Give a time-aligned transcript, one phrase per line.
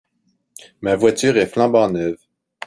[0.81, 2.17] ma voiture est flambant neuve.